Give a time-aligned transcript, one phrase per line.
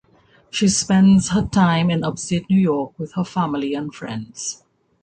[0.49, 4.63] She spends her time in upstate New York with her family and friends.